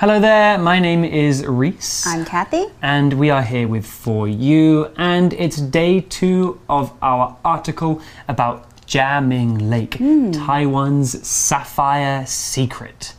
[0.00, 2.06] Hello there, my name is Reese.
[2.06, 2.64] I'm Kathy.
[2.80, 8.86] And we are here with For You, and it's day two of our article about
[8.86, 10.30] Jiaming Lake, hmm.
[10.30, 13.12] Taiwan's sapphire secret.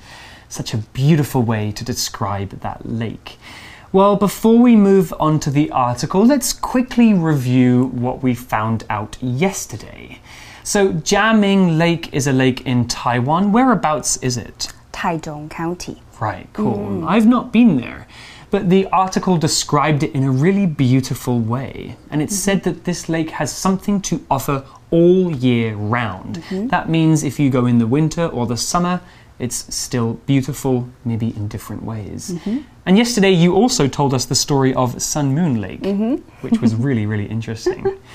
[0.50, 3.38] Such a beautiful way to describe that lake.
[3.92, 9.22] Well, before we move on to the article, let's quickly review what we found out
[9.22, 10.18] yesterday.
[10.64, 13.52] So, Jiaming Lake is a lake in Taiwan.
[13.52, 14.74] Whereabouts is it?
[15.02, 16.00] Taichung County.
[16.20, 16.78] Right, cool.
[16.78, 17.08] Mm-hmm.
[17.08, 18.08] I've not been there.
[18.52, 21.96] But the article described it in a really beautiful way.
[22.12, 22.70] And it said mm-hmm.
[22.70, 26.36] that this lake has something to offer all year round.
[26.36, 26.68] Mm-hmm.
[26.68, 29.02] That means if you go in the winter or the summer,
[29.40, 32.38] it's still beautiful, maybe in different ways.
[32.86, 35.84] And yesterday you also told us the story of Sun Moon Lake,
[36.42, 37.98] which was really, really interesting.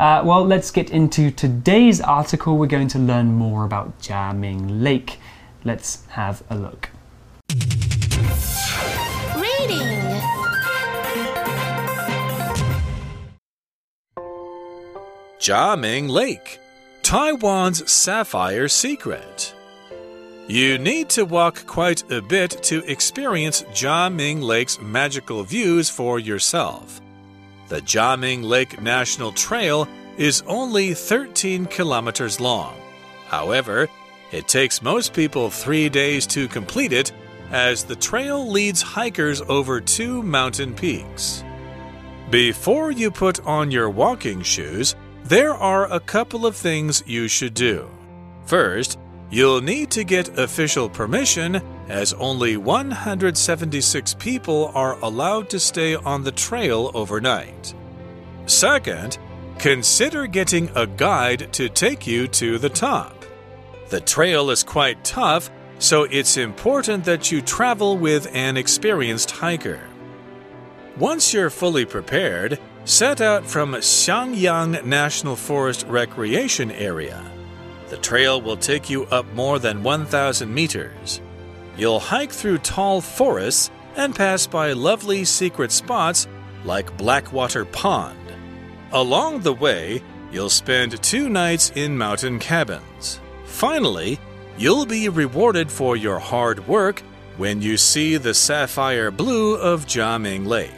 [0.00, 2.56] Uh, well, let's get into today's article.
[2.56, 5.18] We're going to learn more about Jiaming Lake.
[5.64, 6.88] Let's have a look.
[9.36, 10.20] Reading
[15.38, 16.58] Jiaming Lake,
[17.02, 19.54] Taiwan's sapphire secret.
[20.48, 27.00] You need to walk quite a bit to experience Jiaming Lake's magical views for yourself.
[27.68, 29.86] The Jiaming Lake National Trail
[30.16, 32.74] is only 13 kilometers long.
[33.28, 33.88] However,
[34.32, 37.12] it takes most people three days to complete it,
[37.50, 41.42] as the trail leads hikers over two mountain peaks.
[42.30, 47.54] Before you put on your walking shoes, there are a couple of things you should
[47.54, 47.90] do.
[48.46, 48.98] First,
[49.30, 56.22] you'll need to get official permission, as only 176 people are allowed to stay on
[56.22, 57.74] the trail overnight.
[58.46, 59.18] Second,
[59.58, 63.19] consider getting a guide to take you to the top.
[63.90, 69.80] The trail is quite tough, so it's important that you travel with an experienced hiker.
[70.96, 77.20] Once you're fully prepared, set out from Xiangyang National Forest Recreation Area.
[77.88, 81.20] The trail will take you up more than 1,000 meters.
[81.76, 86.28] You'll hike through tall forests and pass by lovely secret spots
[86.64, 88.16] like Blackwater Pond.
[88.92, 93.20] Along the way, you'll spend two nights in mountain cabins.
[93.50, 94.18] Finally,
[94.56, 97.00] you'll be rewarded for your hard work
[97.36, 100.70] when you see the sapphire blue of Jiaming Lake.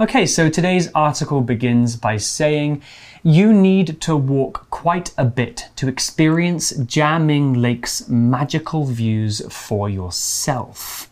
[0.00, 2.82] Okay, so today's article begins by saying
[3.22, 11.08] you need to walk quite a bit to experience Jiaming Lake's magical views for yourself.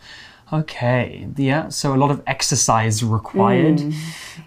[0.53, 3.79] Okay, yeah, so a lot of exercise required.
[3.79, 3.95] Mm.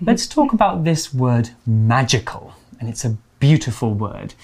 [0.01, 4.35] Let's talk about this word magical, and it's a beautiful word.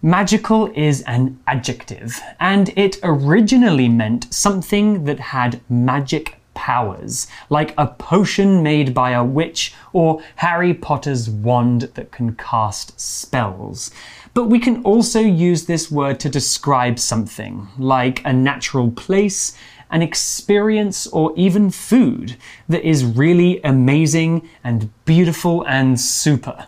[0.00, 7.86] Magical is an adjective, and it originally meant something that had magic powers, like a
[7.86, 13.90] potion made by a witch or Harry Potter's wand that can cast spells.
[14.34, 19.56] But we can also use this word to describe something, like a natural place,
[19.92, 22.36] an experience, or even food
[22.68, 26.66] that is really amazing and beautiful and super.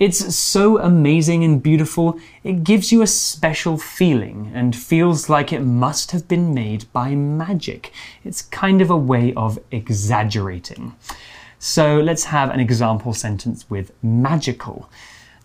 [0.00, 5.60] It's so amazing and beautiful, it gives you a special feeling and feels like it
[5.60, 7.92] must have been made by magic.
[8.24, 10.96] It's kind of a way of exaggerating.
[11.60, 14.90] So let's have an example sentence with magical.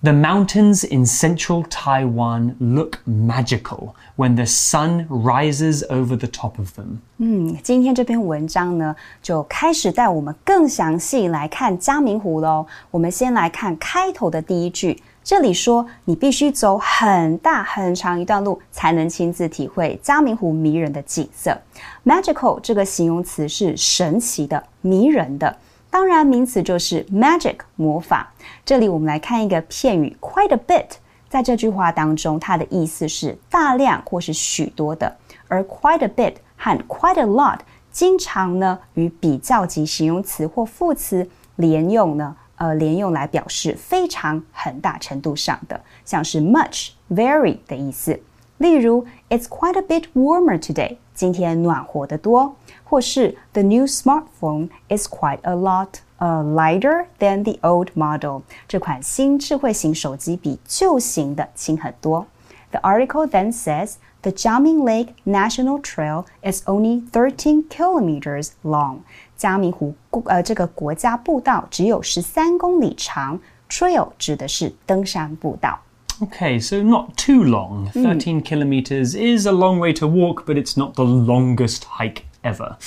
[0.02, 6.70] The mountains in central Taiwan look magical when the sun rises over the top of
[6.80, 7.00] them.
[7.18, 12.66] 嗯，今天这篇文章呢，就开始带我们更详细来看嘉明湖喽。
[12.92, 21.58] 我们先来看开头的第一句，这里说你必须走很大很长一段路，才能亲自体会嘉明湖迷人的景色。
[22.06, 25.58] Magical 这个形容词是神奇的、迷人的。
[25.92, 28.32] 当然，名词就是 magic 魔法。
[28.64, 30.86] 这里我们来看一个片语 quite a bit，
[31.28, 37.60] 在这句话当中，它的意思是大量或是许多的，而 quite a bit 和 quite a lot
[37.92, 48.22] 经常呢与比较级形容词或副词连用呢，呃，连用来表示非常、很大程度上的，像是 much、very 的意思。
[48.60, 50.98] 例如，It's quite a bit warmer today。
[51.19, 52.55] 今天暖和得多。
[52.85, 58.43] 或是 The new smartphone is quite a lot uh, lighter than the old model。
[58.69, 62.27] 这款新智慧型手机比旧型的轻很多。
[62.71, 68.99] The article then says the Jiaming Lake National Trail is only 13 kilometers long。
[69.37, 69.95] 嘉明湖
[70.27, 73.41] 呃这个国家步道只有十三公里长。
[73.69, 75.81] Trail 指的是登山步道。
[76.22, 77.88] Okay, so not too long.
[77.88, 78.04] Hmm.
[78.04, 82.78] 13 kilometers is a long way to walk, but it's not the longest hike ever.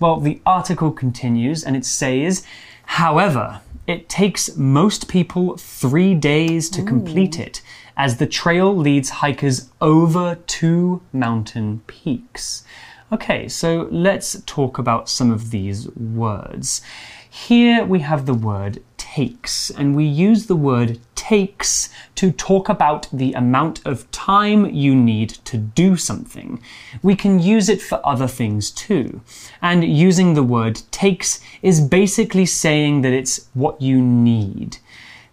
[0.00, 2.44] Well, the article continues and it says,
[2.86, 6.86] however, it takes most people three days to hmm.
[6.86, 7.60] complete it,
[7.96, 12.64] as the trail leads hikers over two mountain peaks.
[13.12, 16.82] Okay, so let's talk about some of these words.
[17.28, 21.00] Here we have the word takes, and we use the word
[21.30, 26.60] takes to talk about the amount of time you need to do something.
[27.04, 29.20] We can use it for other things too.
[29.62, 34.78] And using the word takes is basically saying that it's what you need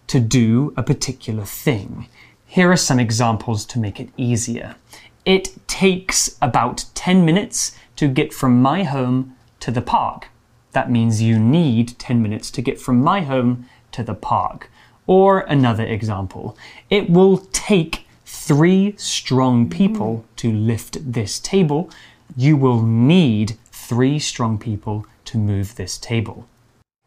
[0.06, 2.06] to do a particular thing.
[2.46, 4.76] Here are some examples to make it easier.
[5.24, 10.28] It takes about 10 minutes to get from my home to the park.
[10.70, 14.70] That means you need 10 minutes to get from my home to the park.
[15.07, 16.55] Or another example,
[16.89, 21.89] it will take three strong people to lift this table.
[22.35, 26.43] You will need three strong people to move this table.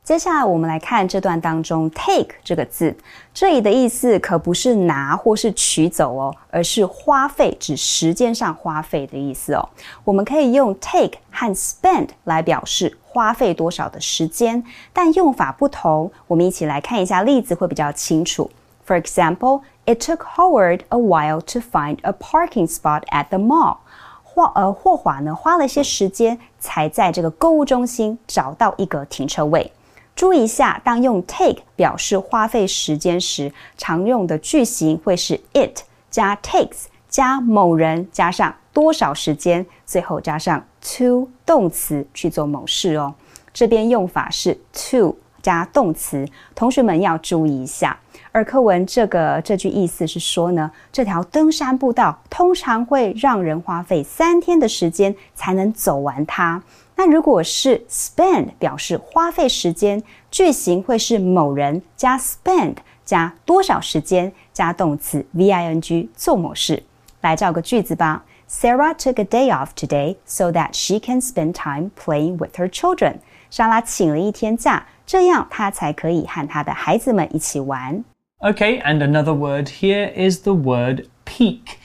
[0.05, 2.97] 接下来我们来看这段当中 “take” 这个字，
[3.35, 9.69] 这里的意思可不是拿或是取走哦，而是花费，指时间上花费的意思哦。
[10.05, 16.12] 我们可以用 take 和 spend 来表示花费多少的时间，但用法不同。
[16.28, 18.52] 我们一起来看一下例子会比较清楚。
[18.86, 23.78] For example, it took Howard a while to find a parking spot at the mall.
[24.24, 29.72] 霍呃霍华呢花了些时间才在这个购物中心找到一个停车位。
[30.16, 43.14] 注意一下，当用 take 表示花费时间时，常用的句型会是 it 加 takes 加某人加上多少时间，最后加上 to 动词去做某事哦。
[43.54, 48.00] 这边用法是 to 加动词，同学们要注意一下。
[48.32, 56.64] 而课文这个这句意思是说呢，这条登山步道通常会让人花费三天的时间才能走完它。
[56.96, 66.84] 那如果是 spend 表示花费时间，句型会是某人加 spend 加多少时间加动词 v-i-n-g 做某事。
[67.22, 68.24] 来造个句子吧。
[68.51, 73.21] Sarah took a day off today so that she can spend time playing with her children.
[73.51, 78.05] 莎拉请了一天假，这样她才可以和她的孩子们一起玩。
[78.41, 81.79] Okay, and another word here is the word peak.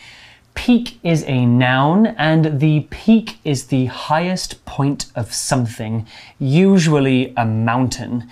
[0.53, 6.05] Peak is a noun, and the peak is the highest point of something,
[6.39, 8.23] usually a mountain.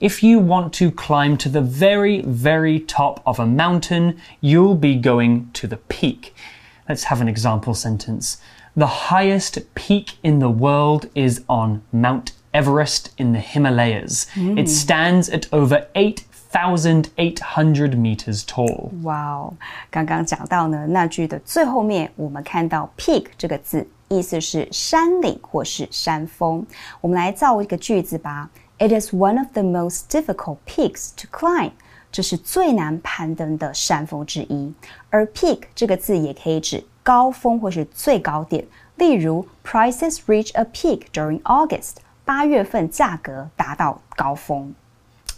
[0.00, 4.94] If you want to climb to the very, very top of a mountain, you'll be
[4.94, 6.34] going to the peak.
[6.90, 8.38] Let's have an example sentence.
[8.76, 14.26] The highest peak in the world is on Mount Everest in the Himalayas.
[14.36, 18.92] It stands at over 8,800 meters tall.
[19.02, 19.54] 哇哦，
[19.90, 26.64] 刚刚讲到呢，那句的最后面，我们看到 peak 这个字，意思是山岭或是山峰。
[27.00, 28.48] 我们来造一个句子吧。
[28.78, 31.72] It is one of the most difficult peaks to climb.
[32.10, 34.72] 这是最难攀登的山峰之一。
[35.10, 38.64] 而 peak 这个字也可以指高峰或是最高点。
[38.96, 41.96] 例如，prices reach a peak during August.
[42.24, 44.74] 八月份价格达到高峰。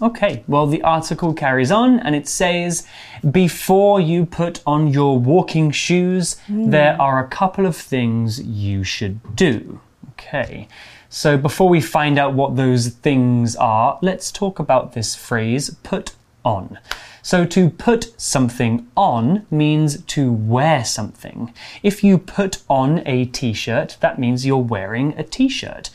[0.01, 2.85] Okay, well, the article carries on and it says
[3.21, 9.19] Before you put on your walking shoes, there are a couple of things you should
[9.35, 9.81] do.
[10.13, 10.69] Okay,
[11.09, 16.13] so before we find out what those things are, let's talk about this phrase put
[16.45, 16.79] on.
[17.23, 21.53] So, to put something on means to wear something.
[21.83, 25.91] If you put on a t shirt, that means you're wearing a t shirt.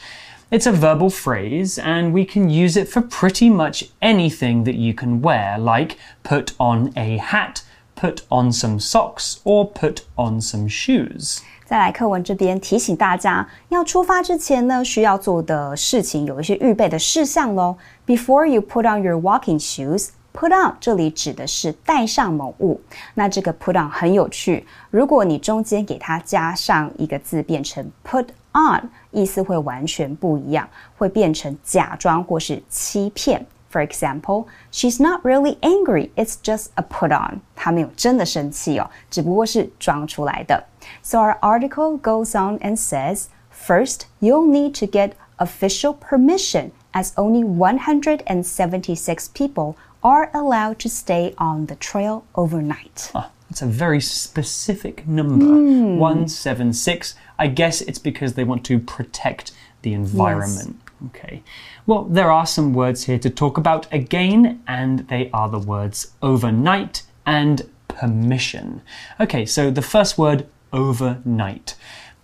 [0.52, 4.94] It's a verbal phrase, and we can use it for pretty much anything that you
[4.94, 7.64] can wear, like put on a hat,
[7.96, 11.40] put on some socks, or put on some shoes.
[11.66, 17.78] 再来，课文这边提醒大家，要出发之前呢，需要做的事情有一些预备的事项喽。
[18.06, 22.82] Before you put on your walking shoes, put on 这里指的是带上某物。
[23.14, 30.68] 那这个 put on 很有趣，如果你中间给它加上一个字，变成 put on，意思会完全不一样，
[30.98, 33.46] 会变成假装或是欺骗。
[33.72, 36.12] For example, she's not really angry.
[36.16, 37.42] It's just a put on.
[37.56, 40.64] 她没有真的生气哦，只不过是装出来的。
[41.02, 47.44] So our article goes on and says, first, you'll need to get official permission as only
[47.44, 53.11] 176 people are allowed to stay on the trail overnight.
[53.15, 57.15] Ah, that's a very specific number 176.
[57.39, 59.53] I guess it's because they want to protect
[59.83, 60.81] the environment.
[61.07, 61.43] Okay.
[61.87, 66.13] Well, there are some words here to talk about again, and they are the words
[66.21, 68.83] overnight and permission.
[69.21, 71.75] Okay, so the first word, overnight.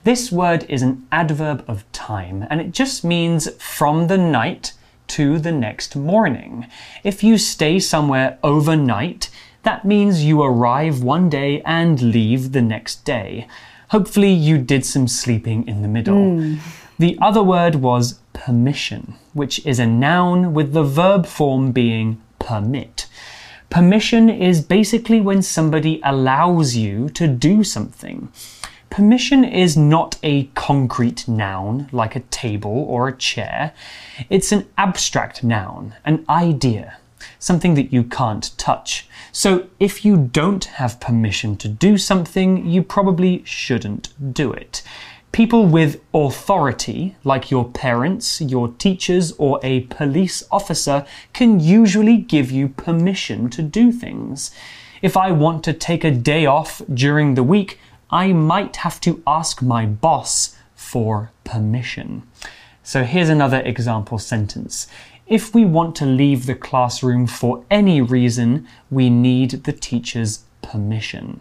[0.05, 4.75] This word is an adverb of time and it just means from the night
[5.15, 6.67] to the next morning.
[7.05, 9.31] If you stay somewhere overnight,
[9.63, 13.47] that means you arrive one day and leave the next day.
[13.91, 16.17] Hopefully, you did some sleeping in the middle.
[16.17, 16.59] Mm.
[16.99, 23.07] The other word was permission, which is a noun with the verb form being permit.
[23.71, 28.33] Permission is basically when somebody allows you to do something.
[28.95, 33.73] Permission is not a concrete noun like a table or a chair.
[34.31, 36.99] It's an abstract noun, an idea,
[37.41, 39.09] something that you can't touch.
[39.33, 44.85] So if you don't have permission to do something, you probably shouldn't do it.
[45.33, 52.53] People with authority, like your parents, your teachers, or a police officer, can usually give
[52.53, 54.53] you permission to do things.
[55.03, 59.20] If I want to take a day off during the week, I might have to
[59.26, 62.22] ask my boss for permission.
[62.84, 64.88] So here's another example sentence.
[65.28, 71.36] If we want to leave the classroom for any reason, we need the teacher's permission.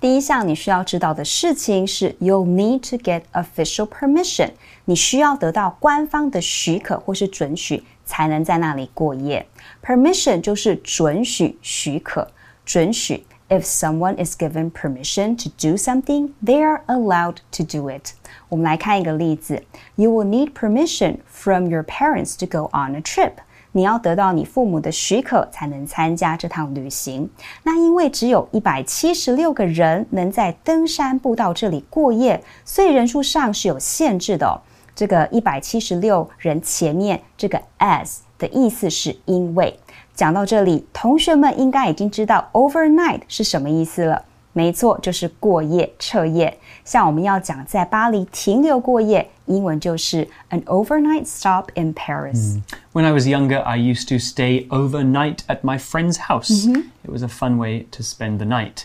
[0.00, 4.50] 第一项你需要知道的事情是，you'll need to get official permission。
[4.84, 9.46] 你需要得到官方的许可或是准许，才能在那里过夜。
[9.80, 12.28] Permission 就是准许、许可、
[12.64, 13.24] 准许。
[13.48, 18.12] if someone is given permission to do something, they are allowed to do it.
[18.48, 19.62] 我们来看一个例子：
[19.96, 23.32] You will need permission from your parents to go on a trip.
[23.74, 27.30] 你要得到你父母的许可才能参加这趟旅行。
[27.62, 34.60] 那因为只有一百七十六个人能在登山步道这里过夜，所以人数上是有限制的、哦。
[34.94, 39.74] 这个一百七十六人前面这个 as 的意思是因为。
[40.16, 44.24] 讲到这里，同学们应该已经知道 overnight 是什么意思了。
[44.54, 46.58] 没错，就是过夜、彻夜。
[46.84, 52.58] 像我们要讲在巴黎停留过夜，英文就是 an overnight stop in Paris.
[52.92, 56.66] When I was younger, I used to stay overnight at my friend's house.
[57.02, 58.84] It was a fun way to spend the night.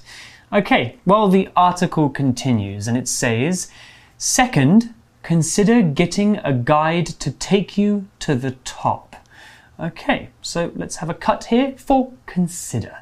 [0.50, 3.67] Okay, well, the article continues and it says,
[4.17, 9.17] Second, consider getting a guide to take you to the top.
[9.80, 12.98] Okay, so let's have a cut here for consider.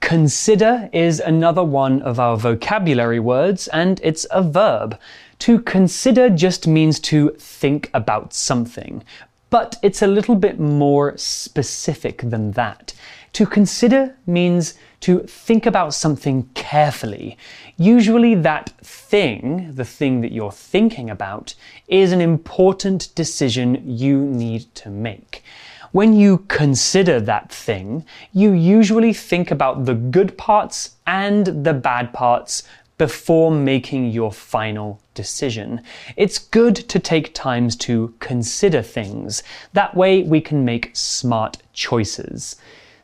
[0.00, 4.98] Consider is another one of our vocabulary words, and it's a verb.
[5.40, 9.04] To consider just means to think about something,
[9.50, 12.94] but it's a little bit more specific than that.
[13.34, 17.36] To consider means to think about something carefully.
[17.76, 21.54] Usually, that thing, the thing that you're thinking about,
[21.86, 25.44] is an important decision you need to make.
[25.92, 32.12] When you consider that thing, you usually think about the good parts and the bad
[32.12, 32.62] parts
[32.98, 35.80] before making your final decision.
[36.16, 39.42] It's good to take times to consider things.
[39.72, 42.56] That way we can make smart choices.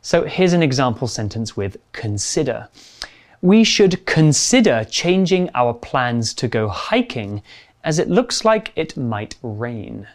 [0.02, 2.68] So here's an example sentence with consider.
[3.40, 7.42] We should consider changing our plans to go hiking
[7.82, 10.06] as it looks like it might rain.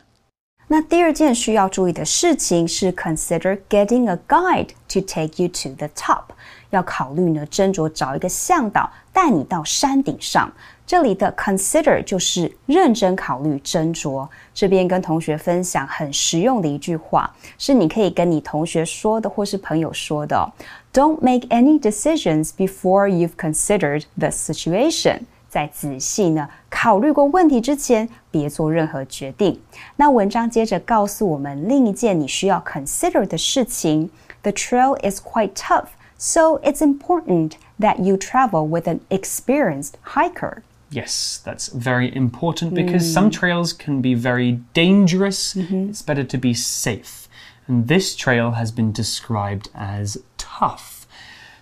[0.68, 6.22] 那第二件需要注意的事情是 consider getting a guide to take you to the top。
[6.70, 10.50] 要考虑呢，斟酌找一个向导带你到山顶上。
[10.86, 14.26] 这里的 consider 就是认真考虑、斟酌。
[14.52, 20.52] 这边跟同学分享很实用的一句话，是你可以跟你同学说的，或是朋友说的。
[20.92, 25.20] Don't make any decisions before you've considered the situation.
[25.48, 29.60] 在仔细呢考虑过问题之前，别做任何决定。
[29.96, 34.10] 那文章接着告诉我们另一件你需要 consider 的事情：
[34.42, 35.88] The trail is quite tough,
[36.18, 40.62] so it's important that you travel with an experienced hiker.
[40.90, 43.12] Yes, that's very important because mm.
[43.12, 45.54] some trails can be very dangerous.
[45.54, 45.90] Mm -hmm.
[45.90, 47.28] It's better to be safe.
[47.66, 50.97] And this trail has been described as tough.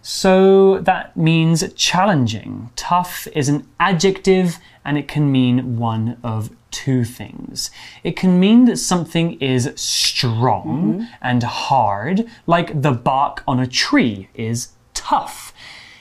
[0.10, 2.70] So that means challenging.
[2.78, 7.72] Tough is an adjective and it can mean one of two things.
[8.06, 11.08] It can mean that something is strong mm -hmm.
[11.22, 15.54] and hard, like the bark on a tree is tough.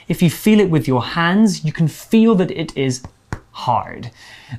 [0.06, 3.02] If you feel it with your hands, you can feel that it is
[3.50, 4.10] hard.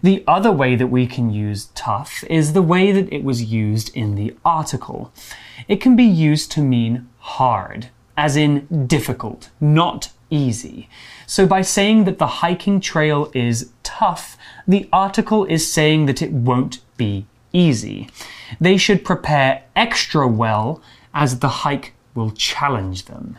[0.04, 3.96] The other way that we can use tough is the way that it was used
[3.96, 5.02] in the article.
[5.68, 10.89] It can be used to mean hard as in difficult, not easy.
[11.27, 16.33] So by saying that the hiking trail is tough, the article is saying that it
[16.33, 18.09] won't be easy.
[18.61, 20.81] They should prepare extra well
[21.13, 23.37] as the hike will challenge them.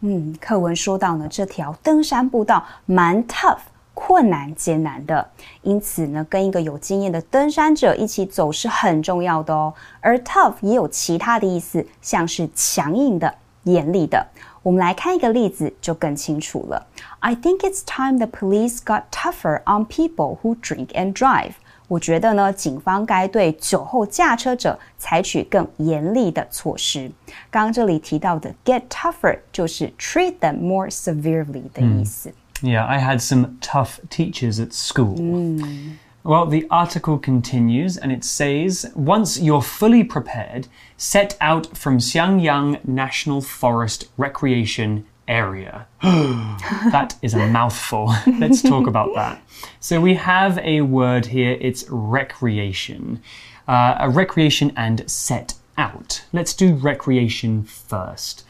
[0.00, 3.58] 嗯，课文说到呢，这条登山步道蛮 tough。
[3.94, 9.72] 困难艰难的，因此呢，跟一个有经验的登山者一起走是很重要的哦。
[10.00, 13.32] 而 tough 也有其他的意思，像是强硬的、
[13.66, 14.26] 严厉的。
[14.62, 16.86] 我们来看一个例子，就更清楚了。
[17.20, 21.52] I think it's time the police got tougher on people who drink and drive。
[21.88, 27.10] 我觉得呢，警方该对酒后驾车者采取更严厉的措施。
[27.50, 32.32] 刚刚这里提到的 get tougher 就是 treat them more severely 的意思。
[32.62, 35.16] Yeah, I had some tough teachers at school.
[35.16, 35.98] Mm.
[36.23, 42.85] Well, the article continues and it says Once you're fully prepared, set out from Xiangyang
[42.85, 45.87] National Forest Recreation Area.
[46.01, 48.13] that is a mouthful.
[48.39, 49.41] Let's talk about that.
[49.79, 53.21] So, we have a word here it's recreation.
[53.67, 56.23] Uh, a recreation and set out.
[56.33, 58.43] Let's do recreation first.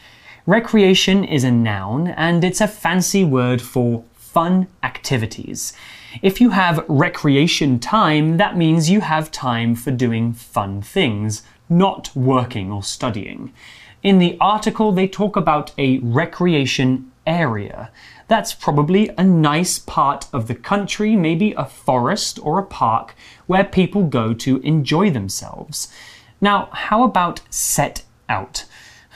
[0.46, 5.74] Recreation is a noun and it's a fancy word for fun activities.
[6.22, 12.16] If you have recreation time, that means you have time for doing fun things, not
[12.16, 13.54] working or studying.
[14.04, 17.92] In the article, they talk about a recreation area.
[18.28, 23.64] That's probably a nice part of the country, maybe a forest or a park, where
[23.64, 25.92] people go to enjoy themselves.
[26.42, 28.66] Now, how about set out?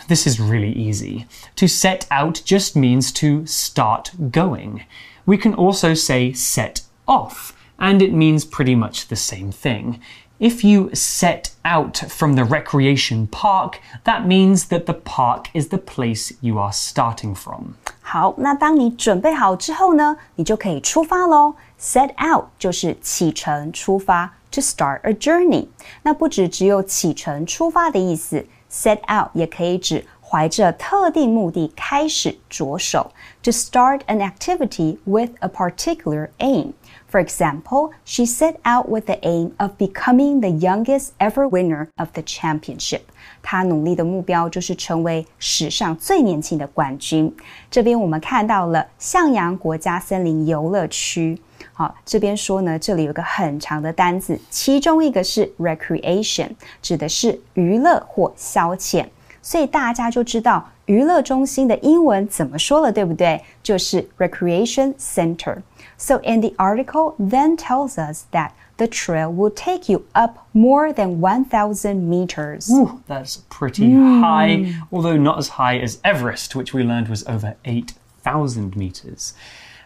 [0.08, 1.27] This is really easy.
[1.55, 4.85] To set out just means to start going.
[5.25, 10.00] We can also say set off, and it means pretty much the same thing.
[10.38, 15.78] If you set out from the recreation park, that means that the park is the
[15.78, 17.75] place you are starting from.
[18.02, 21.54] 好，那当你准备好之后呢，你就可以出发喽。
[21.80, 25.69] Set out 就是启程、出发，to start a journey。
[26.02, 33.10] 那不只只有启程、出发的意思，set out 也可以指怀着特定目的开始着手，
[33.42, 36.73] to start an activity with a particular aim.
[37.10, 42.08] For example, she set out with the aim of becoming the youngest ever winner of
[42.12, 43.02] the championship.
[43.42, 47.34] 她努力的目标就是成为史上最年轻的冠军。
[47.71, 51.40] 这边我们看到了向阳国家森林游乐区。
[51.73, 56.50] 好，这边说呢，这里有个很长的单字，其中一个是 recreation，
[56.82, 59.06] 指的是娱乐或消遣。
[59.42, 63.40] 所以大家就知道娱乐中心的英文怎么说了，对不对？
[63.62, 65.56] 就是 recreation center。
[66.01, 70.92] So in the article then tells us that the trail will take you up more
[70.92, 72.72] than 1,000 meters.
[72.72, 74.20] Ooh, that's pretty mm.
[74.20, 79.35] high, although not as high as Everest, which we learned was over 8,000 meters.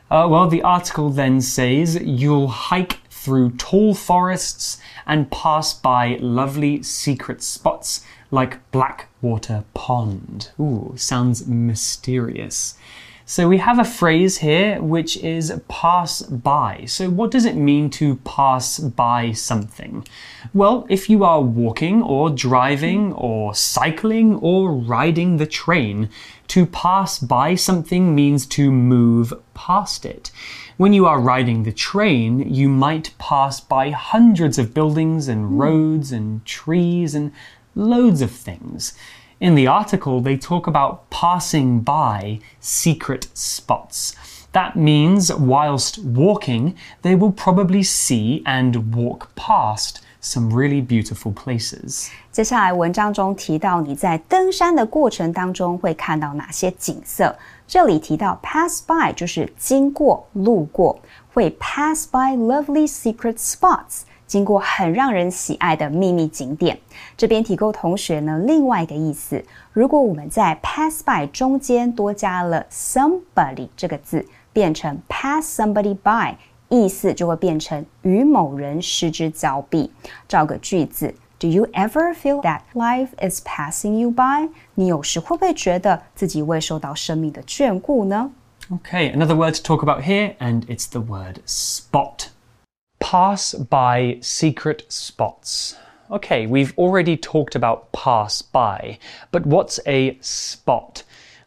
[0.10, 6.82] Uh, well, the article then says you'll hike through tall forests and pass by lovely
[6.82, 10.52] secret spots like Blackwater Pond.
[10.58, 12.76] Ooh, sounds mysterious.
[13.28, 16.86] So we have a phrase here which is pass by.
[16.86, 20.08] So what does it mean to pass by something?
[20.54, 26.10] Well, if you are walking or driving or cycling or riding the train,
[26.50, 30.30] to pass by something means to move past it.
[30.78, 36.12] When you are riding the train, you might pass by hundreds of buildings and roads
[36.12, 37.32] and trees and
[37.74, 38.94] loads of things.
[39.39, 44.13] In the article, they talk about passing by secret spots.
[44.53, 52.09] That means, whilst walking, they will probably see and walk past some really beautiful places.
[52.31, 57.35] 接下来文章中提到你在登山的过程当中会看到哪些景色。
[57.67, 61.01] 这里提到 pass by 就是经过、路过，
[61.33, 64.03] 会 pass by lovely secret spots。
[64.27, 66.79] 经过很让人喜爱的秘密景点，
[67.17, 69.45] 这边提供同学呢另外一个意思。
[69.73, 76.37] 如果我们在 pass by 中间多加了 somebody 这个字，变成 pass somebody by，
[76.69, 79.91] 意思就会变成与某人失之交臂。
[80.29, 84.49] 造个句子：Do you ever feel that life is passing you by？
[84.75, 88.31] 你有时会不会觉得自己未受到生命的眷顾呢？
[88.71, 92.29] Okay, another word to talk about here, and it's the word spot
[93.00, 95.76] pass by secret spots.
[96.12, 99.00] Okay, we've already talked about pass by,
[99.32, 101.04] but what's a spot?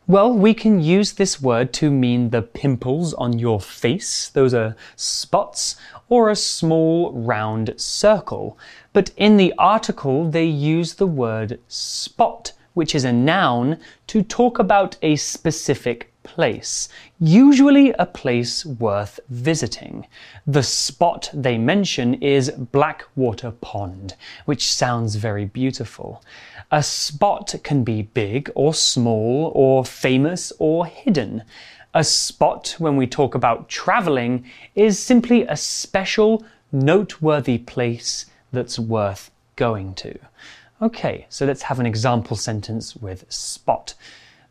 [0.08, 4.74] Well, we can use this word to mean the pimples on your face, those are
[4.96, 5.76] spots,
[6.08, 8.58] or a small round circle.
[8.94, 14.58] But in the article, they use the word spot, which is a noun, to talk
[14.58, 16.88] about a specific place,
[17.18, 20.06] usually a place worth visiting.
[20.46, 24.14] The spot they mention is Blackwater Pond,
[24.44, 26.22] which sounds very beautiful.
[26.70, 31.44] A spot can be big or small, or famous or hidden.
[31.94, 39.30] A spot, when we talk about traveling, is simply a special, noteworthy place that's worth
[39.56, 40.18] going to.
[40.80, 43.94] Okay, so let's have an example sentence with spot.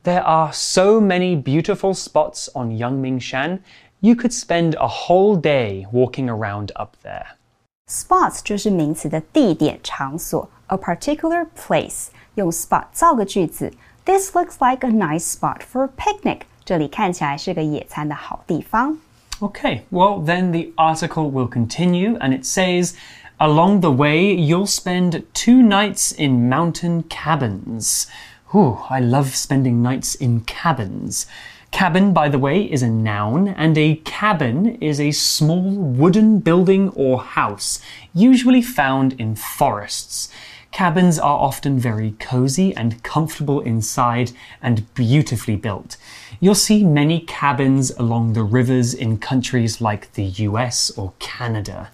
[0.07, 3.61] There are so many beautiful spots on Yangming Shan,
[4.01, 7.37] you could spend a whole day walking around up there.
[7.89, 12.09] Spots 就是名词的地点、场所，a particular place。
[12.35, 13.73] 用 spot 造个句子，
[14.05, 16.41] This looks like a nice spot for a picnic。
[16.65, 18.99] 这里看起来是个野餐的好地方。
[19.41, 22.95] Okay, well, then the article will continue and it says,
[23.39, 28.07] Along the way, you'll spend two nights in mountain cabins.
[28.56, 31.28] Ooh, I love spending nights in cabins.
[31.72, 36.90] Cabin, by the way, is a noun, and a cabin is a small wooden building
[36.92, 37.82] or house,
[38.14, 40.30] usually found in forests.
[40.72, 44.32] Cabins are often very cozy and comfortable inside
[44.62, 45.98] and beautifully built.
[46.40, 51.90] You'll see many cabins along the rivers in countries like the US or Canada.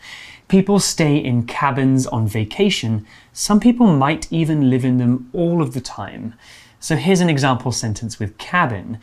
[0.48, 3.06] People stay in cabins on vacation.
[3.32, 6.36] Some people might even live in them all of the time.
[6.80, 9.00] So here's an example sentence with cabin.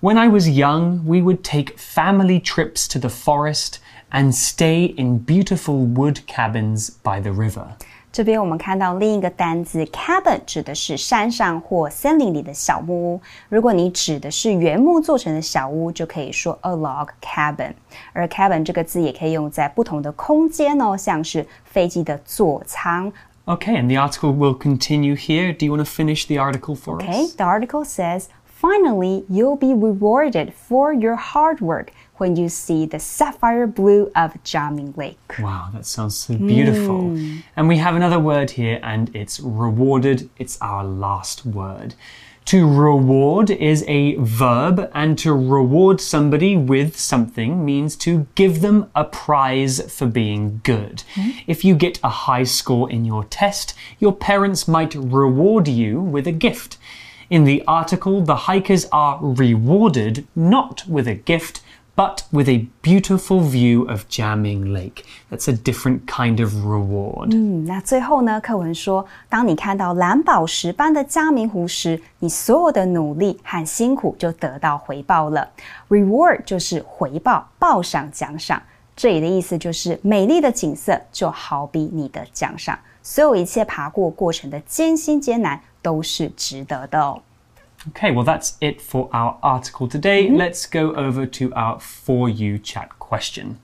[0.00, 3.78] When I was young, we would take family trips to the forest
[4.10, 7.76] and stay in beautiful wood cabins by the river.
[8.11, 13.21] 这边我们看到另一个单字 cabin 指的是山上或森林里的小木屋。
[13.49, 17.73] 如果你指的是原木做成的小屋，就可以说 a log cabin。
[18.13, 23.11] 而 cabin 这个字也可以用在不同的空间哦，像是飞机的座舱。
[23.45, 25.55] Okay, and the article will continue here.
[25.55, 27.03] Do you want to finish the article for us?
[27.03, 31.91] Okay, the article says, finally, you'll be rewarded for your hard work
[32.22, 35.18] when you see the sapphire blue of Jiaming Lake.
[35.40, 37.00] Wow, that sounds so beautiful.
[37.10, 37.42] Mm.
[37.56, 40.30] And we have another word here, and it's rewarded.
[40.38, 41.96] It's our last word.
[42.44, 48.88] To reward is a verb, and to reward somebody with something means to give them
[48.94, 51.02] a prize for being good.
[51.16, 51.42] Mm.
[51.48, 56.28] If you get a high score in your test, your parents might reward you with
[56.28, 56.78] a gift.
[57.30, 61.62] In the article, the hikers are rewarded not with a gift,
[61.94, 65.04] but with a beautiful view of Jiaming Lake.
[65.30, 67.34] That's a different kind of reward.
[67.34, 68.40] 嗯，那最后呢？
[68.40, 75.48] 课文说，当你看到蓝宝石般的嘉明湖时，你所有的努力和辛苦就得到回报了。
[75.88, 78.62] Reward 就是回报、报赏、奖赏。
[78.94, 87.22] 这里的意思就是，美丽的景色就好比你的奖赏，所有一切爬过过程的艰辛艰难都是值得的。
[87.88, 90.26] Okay, well, that's it for our article today.
[90.26, 90.38] Mm -hmm.
[90.38, 93.58] Let's go over to our For You chat question.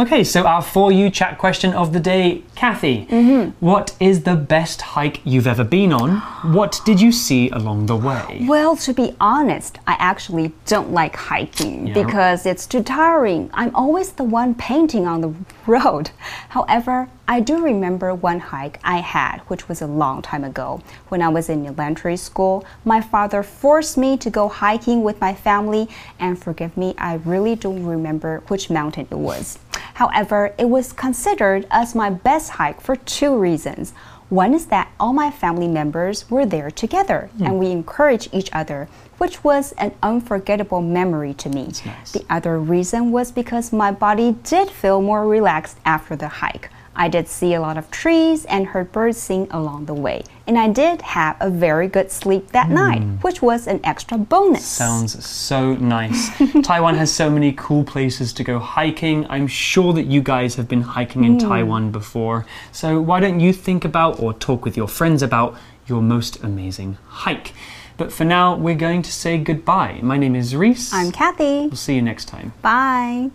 [0.00, 3.06] Okay, so our For You chat question of the day, Kathy.
[3.10, 3.52] Mm -hmm.
[3.60, 6.22] What is the best hike you've ever been on?
[6.42, 8.46] What did you see along the way?
[8.48, 12.04] Well, to be honest, I actually don't like hiking yeah.
[12.04, 13.50] because it's too tiring.
[13.54, 15.32] I'm always the one painting on the
[15.76, 16.10] road.
[16.48, 20.82] However, I do remember one hike I had, which was a long time ago.
[21.10, 25.32] When I was in elementary school, my father forced me to go hiking with my
[25.32, 25.88] family,
[26.18, 29.60] and forgive me, I really don't remember which mountain it was.
[29.94, 33.92] However, it was considered as my best hike for two reasons.
[34.28, 37.46] One is that all my family members were there together mm.
[37.46, 38.88] and we encouraged each other,
[39.18, 41.66] which was an unforgettable memory to me.
[41.86, 42.10] Nice.
[42.10, 46.70] The other reason was because my body did feel more relaxed after the hike.
[46.94, 50.24] I did see a lot of trees and heard birds sing along the way.
[50.46, 52.72] And I did have a very good sleep that mm.
[52.72, 54.66] night, which was an extra bonus.
[54.66, 56.30] Sounds so nice.
[56.62, 59.26] Taiwan has so many cool places to go hiking.
[59.30, 61.40] I'm sure that you guys have been hiking in mm.
[61.40, 62.46] Taiwan before.
[62.72, 66.98] So why don't you think about or talk with your friends about your most amazing
[67.06, 67.52] hike?
[67.96, 70.00] But for now, we're going to say goodbye.
[70.02, 70.92] My name is Reese.
[70.92, 71.66] I'm Kathy.
[71.66, 72.54] We'll see you next time.
[72.62, 73.30] Bye.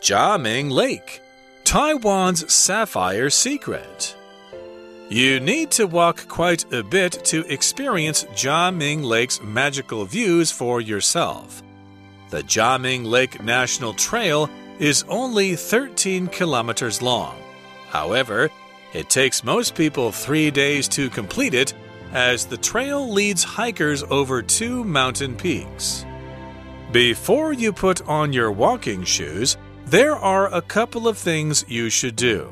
[0.00, 1.20] Jiaming Lake,
[1.62, 4.16] Taiwan's sapphire secret.
[5.10, 11.62] You need to walk quite a bit to experience Jiaming Lake's magical views for yourself.
[12.30, 17.36] The Jiaming Lake National Trail is only 13 kilometers long.
[17.90, 18.48] However,
[18.94, 21.74] it takes most people three days to complete it,
[22.12, 26.06] as the trail leads hikers over two mountain peaks.
[26.90, 29.58] Before you put on your walking shoes,
[29.90, 32.48] there are a couple of things you should do.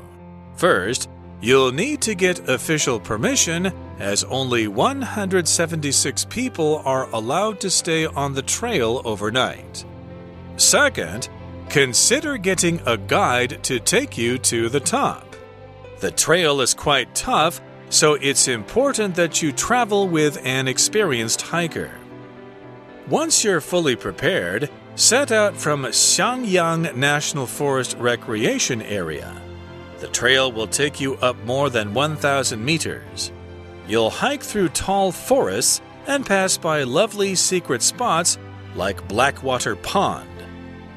[0.57, 8.05] First, you'll need to get official permission, as only 176 people are allowed to stay
[8.05, 9.85] on the trail overnight.
[10.57, 11.29] Second,
[11.69, 15.37] consider getting a guide to take you to the top.
[16.01, 21.91] The trail is quite tough, so it's important that you travel with an experienced hiker.
[23.07, 29.33] Once you're fully prepared, set out from Xiangyang National Forest Recreation Area.
[29.99, 33.31] The trail will take you up more than 1,000 meters.
[33.87, 38.37] You'll hike through tall forests and pass by lovely secret spots
[38.75, 40.27] like Blackwater Pond.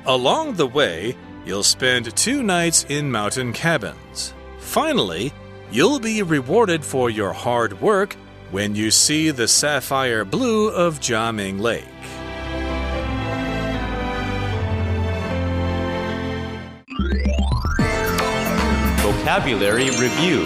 [0.04, 4.34] Along the way, you'll spend two nights in mountain cabins.
[4.58, 5.32] Finally,
[5.70, 8.14] you'll be rewarded for your hard work
[8.50, 11.91] when you see the sapphire blue of Jiaming Lake.
[19.32, 20.42] Vocabulary Review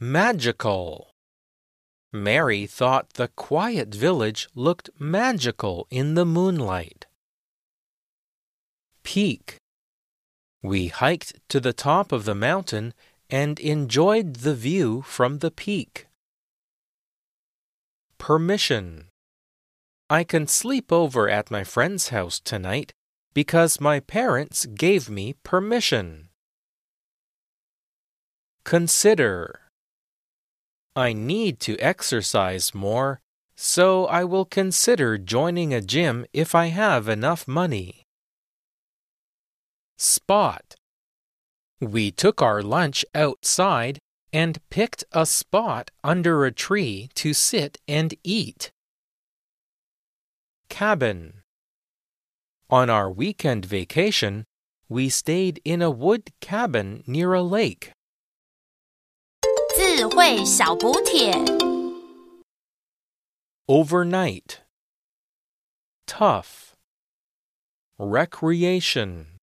[0.00, 1.10] Magical.
[2.10, 7.04] Mary thought the quiet village looked magical in the moonlight.
[9.02, 9.58] Peak.
[10.62, 12.94] We hiked to the top of the mountain
[13.28, 16.06] and enjoyed the view from the peak.
[18.16, 19.08] Permission.
[20.08, 22.94] I can sleep over at my friend's house tonight
[23.34, 26.28] because my parents gave me permission.
[28.64, 29.60] Consider.
[30.94, 33.20] I need to exercise more,
[33.56, 38.04] so I will consider joining a gym if I have enough money.
[39.96, 40.74] Spot.
[41.80, 43.98] We took our lunch outside
[44.32, 48.70] and picked a spot under a tree to sit and eat.
[50.68, 51.37] Cabin.
[52.69, 54.45] On our weekend vacation,
[54.89, 57.91] we stayed in a wood cabin near a lake.
[59.75, 61.33] 智慧小补帖。
[63.67, 64.61] Overnight.
[66.05, 66.75] Tough.
[67.97, 69.37] Recreation.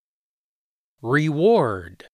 [1.02, 2.06] Reward.